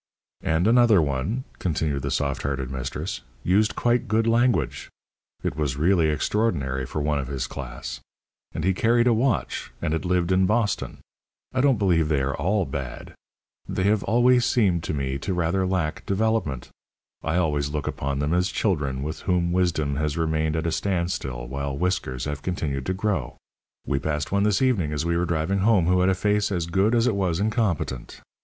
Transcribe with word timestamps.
"And 0.41 0.65
another 0.65 0.99
one," 0.99 1.43
continued 1.59 2.01
the 2.01 2.09
soft 2.09 2.41
hearted 2.41 2.71
mistress, 2.71 3.21
"used 3.43 3.75
quite 3.75 4.07
good 4.07 4.25
language. 4.25 4.89
It 5.43 5.55
was 5.55 5.77
really 5.77 6.09
extraordinary 6.09 6.87
for 6.87 7.03
one 7.03 7.19
of 7.19 7.27
his 7.27 7.45
class. 7.45 7.99
And 8.51 8.63
he 8.63 8.73
carried 8.73 9.05
a 9.05 9.13
watch. 9.13 9.71
And 9.79 9.93
had 9.93 10.03
lived 10.03 10.31
in 10.31 10.47
Boston. 10.47 11.01
I 11.53 11.61
don't 11.61 11.77
believe 11.77 12.07
they 12.09 12.21
are 12.23 12.33
all 12.35 12.65
bad. 12.65 13.13
They 13.69 13.83
have 13.83 14.01
always 14.05 14.43
seemed 14.43 14.83
to 14.85 14.93
me 14.95 15.19
to 15.19 15.35
rather 15.35 15.67
lack 15.67 16.03
development. 16.07 16.69
I 17.23 17.35
always 17.37 17.69
look 17.69 17.85
upon 17.85 18.17
them 18.17 18.33
as 18.33 18.47
children 18.49 19.03
with 19.03 19.19
whom 19.19 19.51
wisdom 19.51 19.97
has 19.97 20.17
remained 20.17 20.55
at 20.55 20.65
a 20.65 20.71
standstill 20.71 21.47
while 21.47 21.77
whiskers 21.77 22.25
have 22.25 22.41
continued 22.41 22.87
to 22.87 22.95
grow. 22.95 23.37
We 23.85 23.99
passed 23.99 24.31
one 24.31 24.41
this 24.45 24.63
evening 24.63 24.93
as 24.93 25.05
we 25.05 25.15
were 25.15 25.25
driving 25.25 25.59
home 25.59 25.85
who 25.85 25.99
had 25.99 26.09
a 26.09 26.15
face 26.15 26.51
as 26.51 26.65
good 26.65 26.95
as 26.95 27.05
it 27.05 27.13
was 27.15 27.39
incompetent. 27.39 28.21